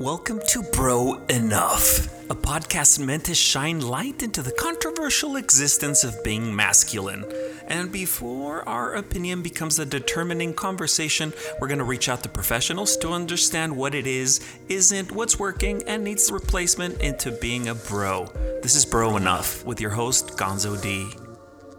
[0.00, 6.22] Welcome to Bro Enough, a podcast meant to shine light into the controversial existence of
[6.22, 7.24] being masculine.
[7.66, 12.96] And before our opinion becomes a determining conversation, we're going to reach out to professionals
[12.98, 18.26] to understand what it is, isn't, what's working, and needs replacement into being a bro.
[18.62, 21.10] This is Bro Enough with your host, Gonzo D.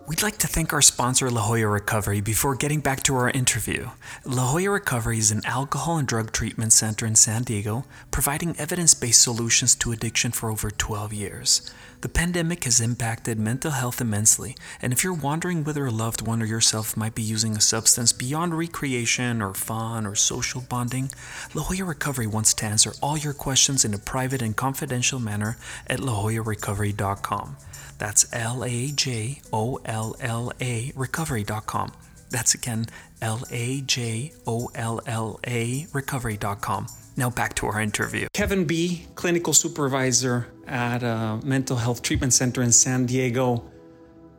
[0.09, 3.89] We'd like to thank our sponsor, La Jolla Recovery, before getting back to our interview.
[4.25, 8.95] La Jolla Recovery is an alcohol and drug treatment center in San Diego, providing evidence
[8.95, 11.71] based solutions to addiction for over 12 years.
[12.01, 16.41] The pandemic has impacted mental health immensely, and if you're wondering whether a loved one
[16.41, 21.11] or yourself might be using a substance beyond recreation or fun or social bonding,
[21.53, 25.57] La Jolla Recovery wants to answer all your questions in a private and confidential manner
[25.85, 27.57] at lajollarecovery.com.
[27.99, 31.91] That's L A J O L L A recovery.com.
[32.31, 32.87] That's again
[33.21, 36.87] L A J O L L A recovery.com.
[37.17, 38.27] Now back to our interview.
[38.33, 43.69] Kevin B., clinical supervisor at a mental health treatment center in San Diego.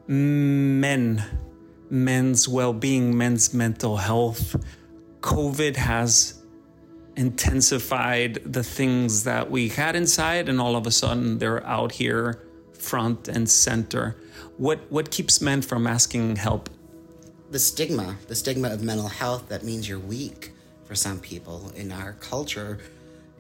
[0.07, 1.23] Men,
[1.91, 4.57] men's well being, men's mental health.
[5.21, 6.43] COVID has
[7.17, 12.41] intensified the things that we had inside, and all of a sudden they're out here
[12.81, 14.17] front and center.
[14.57, 16.71] What what keeps men from asking help?
[17.51, 20.53] The stigma, the stigma of mental health that means you're weak
[20.85, 22.79] for some people in our culture.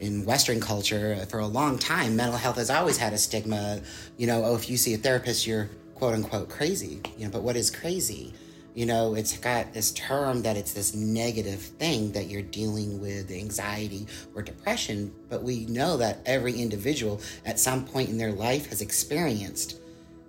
[0.01, 3.83] In Western culture, for a long time, mental health has always had a stigma.
[4.17, 7.03] You know, oh, if you see a therapist, you're quote unquote crazy.
[7.19, 8.33] You know, but what is crazy?
[8.75, 13.31] You know, it's got this term that it's this negative thing that you're dealing with
[13.31, 18.67] anxiety or depression, but we know that every individual at some point in their life
[18.67, 19.81] has experienced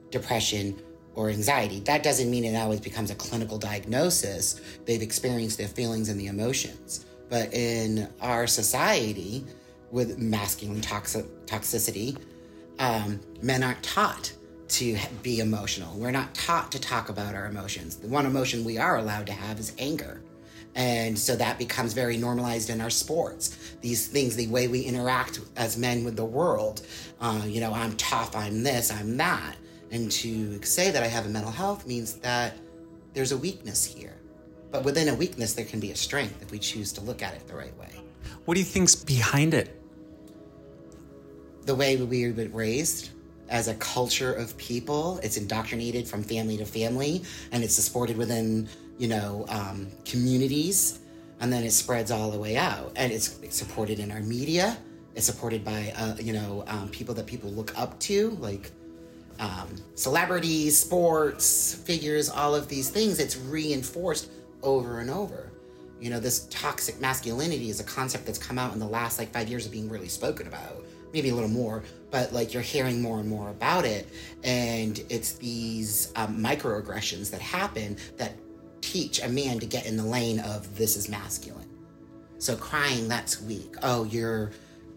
[0.10, 0.82] depression
[1.14, 1.82] or anxiety.
[1.82, 4.60] That doesn't mean it always becomes a clinical diagnosis.
[4.86, 7.06] They've experienced the feelings and the emotions.
[7.30, 9.46] But in our society,
[9.92, 12.18] with masculine toxic, toxicity,
[12.80, 14.34] um, men aren't taught
[14.72, 15.98] to be emotional.
[15.98, 17.98] We're not taught to talk about our emotions.
[17.98, 20.22] The one emotion we are allowed to have is anger.
[20.74, 23.58] And so that becomes very normalized in our sports.
[23.82, 26.82] These things, the way we interact as men with the world,
[27.20, 29.58] uh, you know, I'm tough, I'm this, I'm that.
[29.92, 32.58] And to say that I have a mental health means that
[33.14, 34.16] there's a weakness here.
[34.72, 37.34] But within a weakness, there can be a strength if we choose to look at
[37.34, 38.00] it the right way.
[38.46, 39.78] What do you think's behind it?
[41.66, 43.10] The way we were raised,
[43.52, 45.20] as a culture of people.
[45.22, 48.68] It's indoctrinated from family to family, and it's supported within
[48.98, 51.00] you know um, communities,
[51.40, 52.94] and then it spreads all the way out.
[52.96, 54.78] And it's, supported in our media.
[55.14, 58.72] It's supported by uh, you know um, people that people look up to, like
[59.40, 63.20] um, celebrities, sports figures, all of these things.
[63.20, 64.32] It's reinforced
[64.64, 65.52] over and over.
[66.00, 69.32] You know, this toxic masculinity is a concept that's come out in the last like
[69.32, 70.84] five years of being really spoken about
[71.14, 74.08] maybe a little more, but like you're hearing more and more about it.
[74.44, 78.36] And it's these um, microaggressions that happen that
[78.82, 81.70] teach a man to get in the lane of this is masculine.
[82.38, 83.76] So crying, that's weak.
[83.84, 84.52] Oh, you're,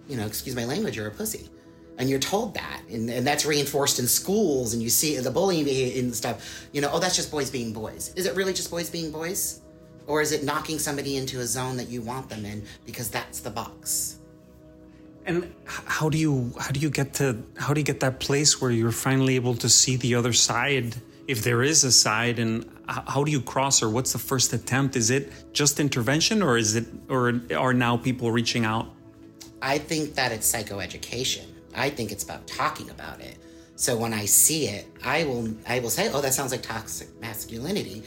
[0.09, 1.51] you know, excuse my language, you're a pussy.
[1.97, 2.81] And you're told that.
[2.91, 6.67] And, and that's reinforced in schools and you see the bullying and stuff.
[6.73, 8.13] You know, oh, that's just boys being boys.
[8.17, 9.61] Is it really just boys being boys?
[10.07, 13.41] Or is it knocking somebody into a zone that you want them in because that's
[13.41, 14.19] the box?
[15.27, 18.61] And how do you how do you get to how do you get that place
[18.61, 20.97] where you're finally able to see the other side,
[21.27, 24.97] if there is a side, and how do you cross or what's the first attempt?
[24.97, 28.87] Is it just intervention, or is it or are now people reaching out?
[29.63, 31.47] I think that it's psychoeducation.
[31.75, 33.39] I think it's about talking about it.
[33.77, 37.09] So when I see it, I will I will say, "Oh, that sounds like toxic
[37.21, 38.03] masculinity."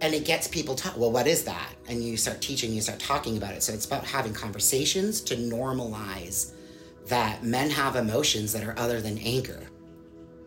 [0.00, 1.70] And it gets people talk well what is that?
[1.88, 3.62] And you start teaching you start talking about it.
[3.62, 6.52] So it's about having conversations to normalize
[7.06, 9.62] that men have emotions that are other than anger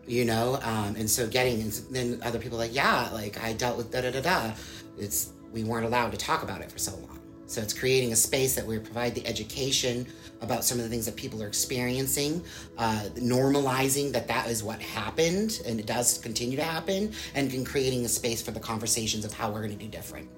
[0.06, 0.58] you know?
[0.62, 4.00] Um, and so getting and then other people like yeah like i dealt with da
[4.00, 4.52] da da da.
[4.98, 7.19] It's we weren't allowed to talk about it for so long
[7.50, 10.06] so it's creating a space that we provide the education
[10.40, 12.44] about some of the things that people are experiencing,
[12.78, 18.04] uh, normalizing that that is what happened and it does continue to happen, and creating
[18.04, 20.28] a space for the conversations of how we're going to do different.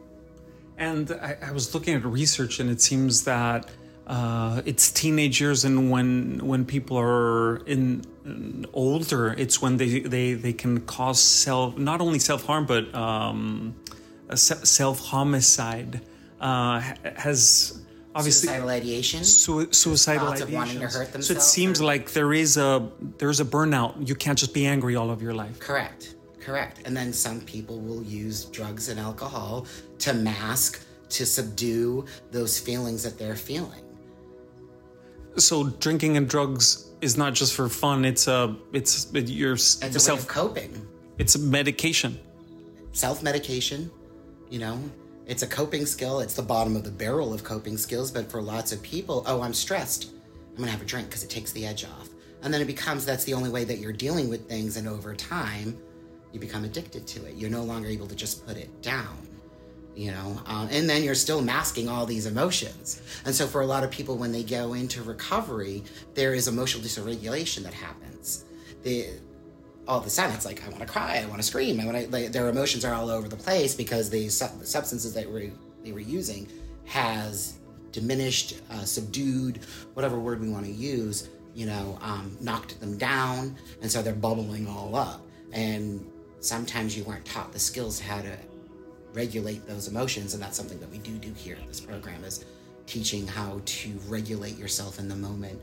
[0.78, 3.68] And I, I, was looking at research, and it seems that
[4.06, 10.32] uh, it's teenagers, and when when people are in, in, older, it's when they they
[10.32, 13.76] they can cause self not only self harm but um,
[14.34, 16.00] self homicide
[16.42, 16.80] uh,
[17.16, 17.80] has
[18.14, 20.58] obviously suicidal ideation su- suicidal Thoughts ideation.
[20.58, 21.84] wanting to hurt themselves so it seems or...
[21.84, 25.32] like there is a there's a burnout you can't just be angry all of your
[25.32, 29.66] life correct correct and then some people will use drugs and alcohol
[29.98, 33.80] to mask to subdue those feelings that they're feeling
[35.38, 38.04] So drinking and drugs is not just for fun.
[38.04, 40.70] It's a it's it, you're It's a self coping.
[41.18, 42.18] It's a medication.
[42.92, 43.90] self medication,
[44.50, 44.76] you know,
[45.26, 46.20] it's a coping skill.
[46.20, 48.10] It's the bottom of the barrel of coping skills.
[48.10, 50.12] But for lots of people, oh, I'm stressed.
[50.50, 52.08] I'm going to have a drink because it takes the edge off.
[52.42, 54.76] And then it becomes that's the only way that you're dealing with things.
[54.76, 55.78] And over time,
[56.32, 57.36] you become addicted to it.
[57.36, 59.16] You're no longer able to just put it down,
[59.94, 63.02] you know, um, and then you're still masking all these emotions.
[63.24, 65.84] And so for a lot of people, when they go into recovery,
[66.14, 68.44] there is emotional dysregulation that happens.
[68.82, 69.08] The,
[69.88, 71.86] all of a sudden it's like I want to cry, I want to scream, I
[71.86, 72.10] want to.
[72.10, 75.44] Like, their emotions are all over the place because the, su- substances that were,
[75.82, 76.48] they were using
[76.84, 77.58] has
[77.90, 79.60] diminished, uh, subdued,
[79.94, 84.14] whatever word we want to use, you know, um, knocked them down, and so they're
[84.14, 85.20] bubbling all up.
[85.52, 86.04] And
[86.40, 88.36] sometimes you weren't taught the skills how to
[89.12, 92.44] regulate those emotions, and that's something that we do do here at this program is
[92.86, 95.60] teaching how to regulate yourself in the moment.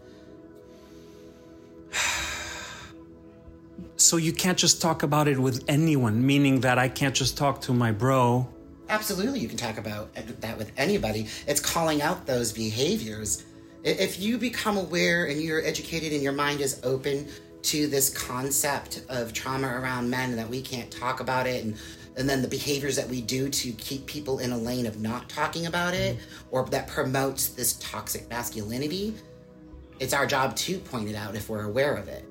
[3.98, 7.62] So you can't just talk about it with anyone, meaning that I can't just talk
[7.62, 8.48] to my bro.
[8.90, 11.28] Absolutely, you can talk about that with anybody.
[11.48, 13.46] It's calling out those behaviors.
[13.84, 17.28] If you become aware and you're educated and your mind is open
[17.62, 21.78] to this concept of trauma around men and that we can't talk about it and
[22.18, 25.30] and then the behaviors that we do to keep people in a lane of not
[25.30, 26.48] talking about it mm-hmm.
[26.52, 29.16] or that promotes this toxic masculinity,
[30.00, 32.26] it's our job to point it out if we're aware of it.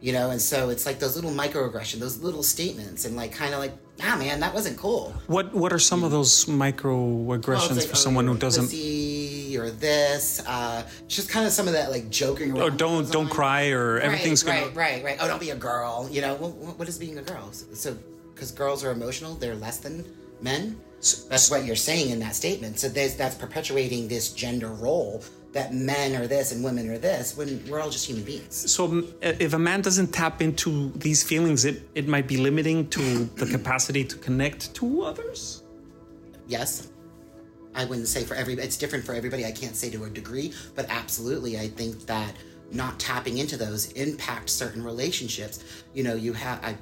[0.00, 3.52] You know, and so it's like those little microaggression, those little statements, and like kind
[3.52, 5.14] of like, ah, man, that wasn't cool.
[5.26, 8.72] What what are some of those microaggressions like, for oh, someone who doesn't?
[9.56, 12.52] or this, uh, just kind of some of that like joking.
[12.56, 13.30] Or around don't don't on.
[13.30, 14.66] cry or Right, everything's gonna.
[14.66, 15.18] right, right, right.
[15.20, 16.08] Oh, don't be a girl.
[16.10, 17.52] You know, well, what is being a girl?
[17.52, 17.96] So,
[18.34, 20.04] because girls are emotional, they're less than
[20.40, 20.80] men.
[21.28, 22.78] That's what you're saying in that statement.
[22.78, 27.62] So that's perpetuating this gender role that men are this and women are this when
[27.68, 28.70] we're all just human beings.
[28.70, 33.24] So if a man doesn't tap into these feelings, it it might be limiting to
[33.36, 35.64] the capacity to connect to others.
[36.46, 36.88] Yes.
[37.74, 39.44] I wouldn't say for every it's different for everybody.
[39.44, 42.34] I can't say to a degree, but absolutely I think that
[42.72, 45.64] not tapping into those impact certain relationships.
[45.94, 46.76] You know, you have I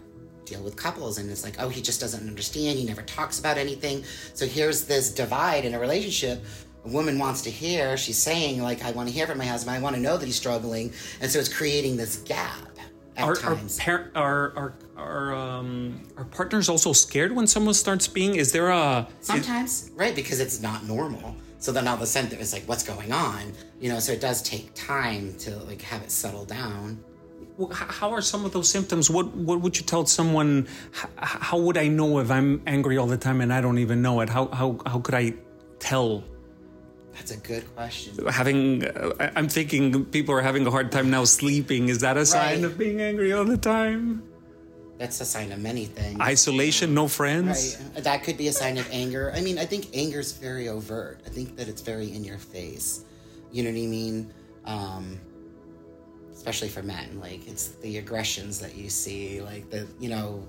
[0.45, 2.79] deal with couples and it's like, oh, he just doesn't understand.
[2.79, 4.05] He never talks about anything.
[4.35, 6.43] So here's this divide in a relationship.
[6.89, 9.77] A woman wants to hear, she's saying, like, I want to hear from my husband.
[9.77, 10.91] I want to know that he's struggling.
[11.21, 12.79] And so it's creating this gap
[13.17, 18.09] at Are are, par- are are are um are partners also scared when someone starts
[18.09, 18.37] being?
[18.37, 20.15] Is there a Sometimes, right?
[20.15, 21.37] Because it's not normal.
[21.59, 23.53] So then all of a sudden it's like, what's going on?
[23.81, 27.05] You know, so it does take time to like have it settle down.
[27.59, 29.11] Well, how are some of those symptoms?
[29.11, 30.69] What what would you tell someone?
[30.97, 34.01] H- how would I know if I'm angry all the time and I don't even
[34.01, 34.31] know it?
[34.31, 35.35] How how how could I
[35.81, 36.25] tell?
[37.19, 38.27] That's a good question.
[38.29, 41.89] Having, uh, I'm thinking people are having a hard time now sleeping.
[41.89, 44.23] Is that a sign of being angry all the time?
[44.99, 46.21] That's a sign of many things.
[46.21, 47.77] Isolation, no friends.
[47.95, 48.05] Right.
[48.05, 49.33] That could be a sign of anger.
[49.35, 51.21] I mean, I think anger is very overt.
[51.27, 53.05] I think that it's very in your face.
[53.51, 54.33] You know what I mean?
[54.65, 55.21] Um,
[56.33, 57.19] especially for men.
[57.21, 60.47] Like, it's the aggressions that you see, like the, you know,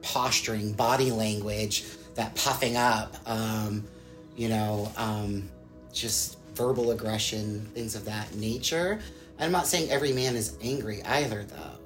[0.00, 1.84] posturing, body language,
[2.14, 3.84] that puffing up, um,
[4.34, 5.50] you know, um,
[6.00, 9.00] just verbal aggression, things of that nature.
[9.38, 11.76] I'm not saying every man is angry either, though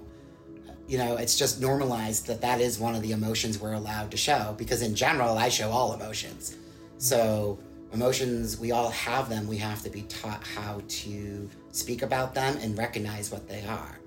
[0.90, 4.16] you know, it's just normalized that that is one of the emotions we're allowed to
[4.16, 6.56] show because in general, I show all emotions.
[6.98, 7.60] So,
[7.92, 9.46] emotions, we all have them.
[9.46, 14.00] We have to be taught how to speak about them and recognize what they are.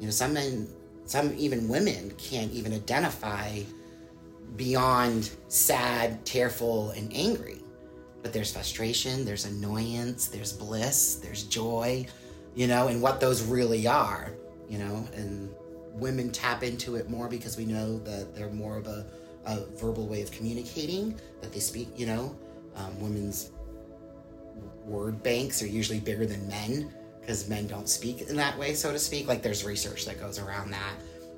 [0.00, 0.66] You know, some men,
[1.04, 3.60] some even women can't even identify
[4.56, 7.57] beyond sad, tearful, and angry.
[8.28, 12.06] But there's frustration, there's annoyance, there's bliss, there's joy,
[12.54, 14.34] you know, and what those really are,
[14.68, 15.48] you know, and
[15.94, 19.06] women tap into it more because we know that they're more of a,
[19.46, 22.36] a verbal way of communicating, that they speak, you know.
[22.76, 23.50] Um, women's
[24.84, 26.92] word banks are usually bigger than men
[27.22, 29.26] because men don't speak in that way, so to speak.
[29.26, 30.92] Like there's research that goes around that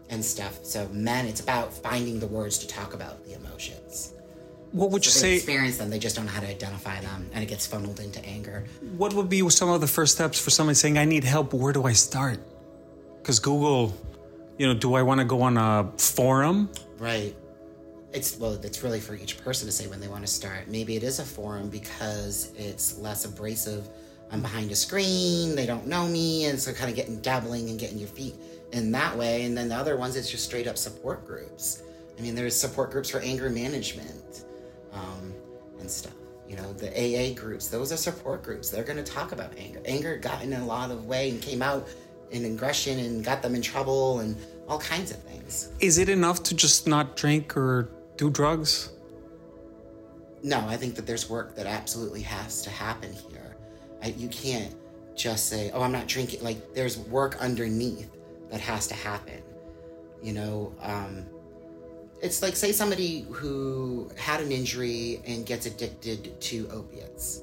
[0.09, 0.65] and stuff.
[0.65, 4.15] So men, it's about finding the words to talk about the emotions.
[4.73, 5.35] What would you They say?
[5.35, 8.25] experience them, they just don't know how to identify them, and it gets funneled into
[8.25, 8.65] anger.
[8.97, 11.53] What would be some of the first steps for someone saying, "I need help"?
[11.53, 12.39] Where do I start?
[13.21, 13.93] Because Google,
[14.59, 16.71] you know, do I want to go on a forum?
[16.99, 17.35] Right.
[18.13, 20.69] It's well, it's really for each person to say when they want to start.
[20.69, 23.89] Maybe it is a forum because it's less abrasive.
[24.33, 27.79] I'm behind a screen, they don't know me, and so kind of getting dabbling and
[27.79, 28.37] getting your feet
[28.73, 29.43] in that way.
[29.45, 31.83] And then the other ones, it's just straight up support groups.
[32.17, 34.45] I mean, there's support groups for anger management
[34.93, 35.35] um,
[35.79, 36.15] and stuff.
[36.49, 38.71] You know, the AA groups, those are support groups.
[38.71, 39.81] They're going to talk about anger.
[39.85, 41.87] Anger got in a lot of way and came out
[42.31, 44.37] in aggression and got them in trouble and
[44.69, 45.71] all kinds of things.
[45.81, 48.91] Is it enough to just not drink or do drugs?
[50.43, 53.57] No, I think that there's work that absolutely has to happen here.
[54.03, 54.75] I, you can't
[55.15, 58.11] just say, "Oh, I'm not drinking." Like there's work underneath
[58.51, 59.43] that has to happen.
[60.23, 61.27] You know, um,
[62.23, 67.43] it's like say somebody who had an injury and gets addicted to opiates.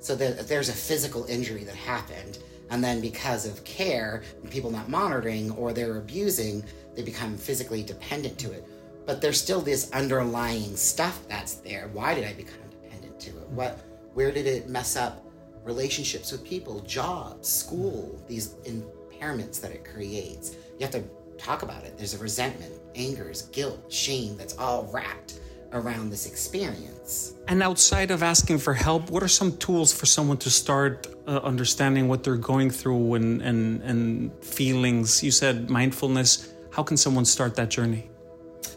[0.00, 2.38] So that there's a physical injury that happened,
[2.70, 7.82] and then because of care and people not monitoring or they're abusing, they become physically
[7.82, 8.64] dependent to it.
[9.06, 11.88] But there's still this underlying stuff that's there.
[11.92, 13.48] Why did I become dependent to it?
[13.48, 13.80] What?
[14.14, 15.24] Where did it mess up
[15.64, 18.20] relationships with people, jobs, school?
[18.28, 20.56] These impairments that it creates.
[20.78, 21.04] You have to
[21.38, 21.96] talk about it.
[21.96, 25.40] There's a resentment, angers, guilt, shame that's all wrapped
[25.72, 27.34] around this experience.
[27.46, 31.40] And outside of asking for help, what are some tools for someone to start uh,
[31.42, 35.22] understanding what they're going through and, and, and feelings?
[35.22, 36.52] You said mindfulness.
[36.70, 38.10] How can someone start that journey?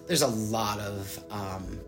[0.08, 1.80] There's a lot of um,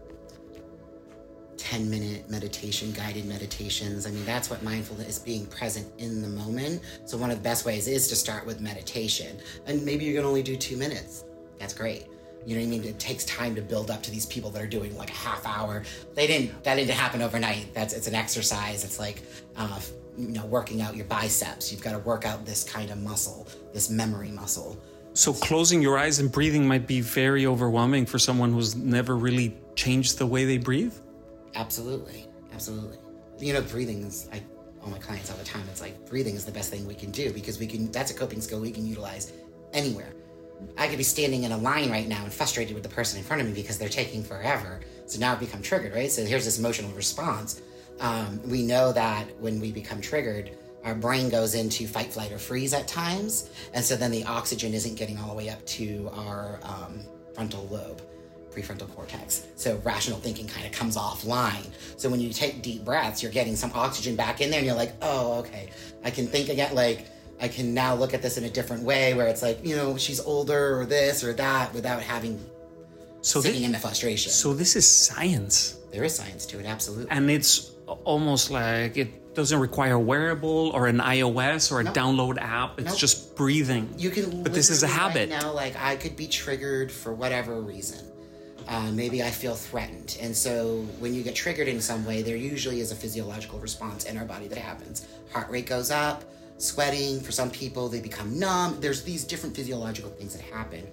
[1.74, 4.06] 10 minute meditation, guided meditations.
[4.06, 6.84] I mean, that's what mindfulness is being present in the moment.
[7.06, 9.40] So, one of the best ways is to start with meditation.
[9.66, 11.26] And maybe you can only do two minutes.
[11.58, 12.06] That's great.
[12.46, 12.84] You know what I mean?
[12.84, 15.48] It takes time to build up to these people that are doing like a half
[15.48, 15.82] hour.
[16.14, 17.74] They didn't, that didn't happen overnight.
[17.74, 18.84] That's, it's an exercise.
[18.84, 19.24] It's like,
[19.58, 19.80] uh,
[20.16, 21.72] you know, working out your biceps.
[21.72, 24.78] You've got to work out this kind of muscle, this memory muscle.
[25.14, 29.58] So, closing your eyes and breathing might be very overwhelming for someone who's never really
[29.74, 30.94] changed the way they breathe.
[31.56, 32.98] Absolutely, absolutely.
[33.40, 34.28] You know, breathing is.
[34.32, 34.42] I
[34.82, 35.64] all my clients all the time.
[35.72, 37.92] It's like breathing is the best thing we can do because we can.
[37.92, 39.32] That's a coping skill we can utilize
[39.72, 40.14] anywhere.
[40.78, 43.26] I could be standing in a line right now and frustrated with the person in
[43.26, 44.82] front of me because they're taking forever.
[45.06, 46.12] So now I've become triggered, right?
[46.12, 47.62] So here's this emotional response.
[48.00, 50.52] Um, we know that when we become triggered,
[50.86, 53.50] our brain goes into fight, flight, or freeze at times.
[53.74, 57.02] And so then the oxygen isn't getting all the way up to our um,
[57.34, 58.02] frontal lobe
[58.54, 59.48] prefrontal cortex.
[59.56, 61.70] So rational thinking kind of comes offline.
[61.98, 64.76] So when you take deep breaths, you're getting some oxygen back in there and you're
[64.76, 65.70] like, oh, okay,
[66.04, 66.76] I can think again.
[66.76, 67.08] Like,
[67.40, 69.98] I can now look at this in a different way where it's like, you know,
[69.98, 72.40] she's older or this or that without having
[73.22, 74.32] so sitting this, in the frustration.
[74.32, 75.80] So this is science.
[75.92, 77.12] There is science to it, absolutely.
[77.12, 77.72] And it's
[78.06, 81.94] almost like it doesn't require a wearable or an iOS or a nope.
[81.94, 82.80] download app.
[82.80, 82.98] It's nope.
[82.98, 83.94] just breathing.
[83.98, 85.30] You can, but this is a habit.
[85.30, 88.13] Right now, like I could be triggered for whatever reason
[88.68, 90.18] uh, maybe I feel threatened.
[90.22, 94.06] And so when you get triggered in some way, there usually is a physiological response
[94.06, 95.08] in our body that happens.
[95.32, 96.24] Heart rate goes up,
[96.58, 97.20] sweating.
[97.20, 98.80] For some people, they become numb.
[98.80, 100.88] There's these different physiological things that happen.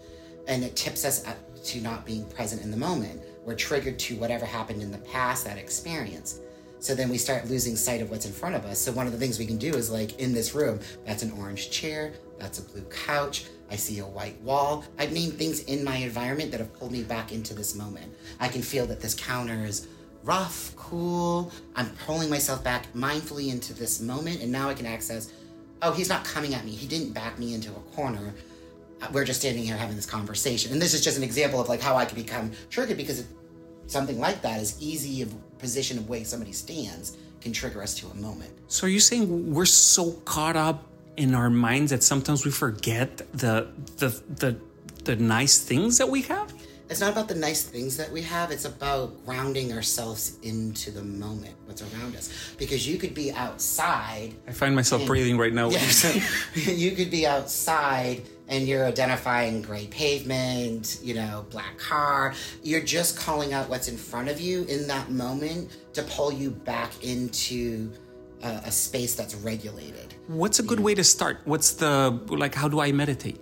[0.49, 3.23] And it tips us up to not being present in the moment.
[3.45, 6.41] We're triggered to whatever happened in the past, that experience.
[6.81, 8.79] So then we start losing sight of what's in front of us.
[8.79, 11.31] So one of the things we can do is like in this room, that's an
[11.33, 14.85] orange chair, that's a blue couch, I see a white wall.
[14.99, 18.13] I've named things in my environment that have pulled me back into this moment.
[18.41, 19.89] I can feel that this counter is
[20.25, 21.53] rough, cool.
[21.77, 25.33] I'm pulling myself back mindfully into this moment, and now I can access
[25.83, 26.73] oh, he's not coming at me.
[26.73, 28.35] He didn't back me into a corner.
[29.01, 30.73] Uh, we're just standing here having this conversation.
[30.73, 33.25] And this is just an example of like how I could become triggered because
[33.87, 38.07] something like that is easy of position of way somebody stands can trigger us to
[38.09, 38.51] a moment.
[38.69, 40.87] So are you saying we're so caught up
[41.17, 44.57] in our minds that sometimes we forget the the the
[45.05, 46.53] the nice things that we have?
[46.91, 48.51] It's not about the nice things that we have.
[48.51, 52.55] It's about grounding ourselves into the moment, what's around us.
[52.59, 54.35] Because you could be outside.
[54.49, 55.71] I find myself and, breathing right now.
[55.71, 55.81] Yeah,
[56.55, 62.35] you could be outside and you're identifying gray pavement, you know, black car.
[62.65, 66.51] You're just calling out what's in front of you in that moment to pull you
[66.51, 67.93] back into
[68.43, 70.15] a, a space that's regulated.
[70.27, 71.41] What's a good way to start?
[71.45, 73.41] What's the, like, how do I meditate?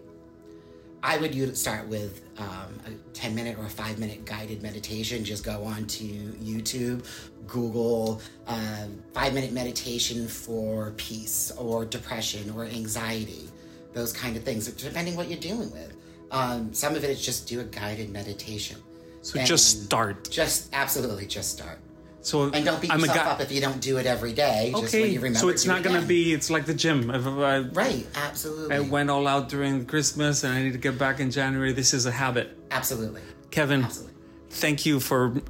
[1.02, 5.24] I would start with um, a 10 minute or a five minute guided meditation.
[5.24, 7.06] Just go on to YouTube,
[7.46, 13.48] Google uh, five minute meditation for peace or depression or anxiety,
[13.92, 15.96] those kind of things, depending what you're dealing with.
[16.30, 18.78] Um, some of it is just do a guided meditation.
[19.22, 20.30] So and just start.
[20.30, 21.78] Just absolutely just start.
[22.20, 24.72] So and don't beat I'm yourself up if you don't do it every day.
[24.74, 26.32] Okay, so it's not gonna be.
[26.32, 27.10] It's like the gym.
[27.10, 28.76] I, right, absolutely.
[28.76, 31.72] I went all out during Christmas, and I need to get back in January.
[31.72, 32.58] This is a habit.
[32.70, 33.84] Absolutely, Kevin.
[33.84, 34.14] Absolutely.
[34.50, 35.42] Thank you for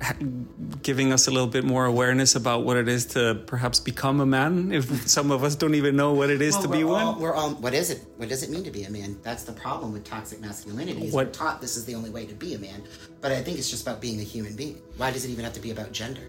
[0.83, 4.27] giving us a little bit more awareness about what it is to perhaps become a
[4.27, 4.73] man.
[4.73, 7.21] If some of us don't even know what it is well, to be all, one,
[7.21, 7.51] we're all.
[7.51, 8.05] What is it?
[8.17, 9.19] What does it mean to be a man?
[9.23, 11.07] That's the problem with toxic masculinity.
[11.07, 11.27] Is what?
[11.27, 12.83] We're taught this is the only way to be a man,
[13.21, 14.81] but I think it's just about being a human being.
[14.97, 16.29] Why does it even have to be about gender?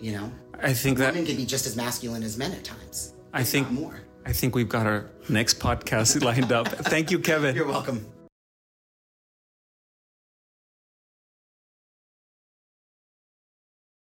[0.00, 3.14] You know, I think that women can be just as masculine as men at times.
[3.32, 4.00] I think more.
[4.24, 6.68] I think we've got our next podcast lined up.
[6.68, 7.54] Thank you, Kevin.
[7.54, 8.04] You're welcome.